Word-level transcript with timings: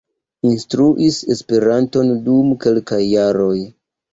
Instruis 0.51 1.19
Esperanton 1.35 2.11
dum 2.31 2.51
kelkaj 2.65 3.01
jaroj. 3.05 3.57